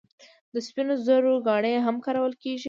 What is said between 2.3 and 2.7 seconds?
کیږي.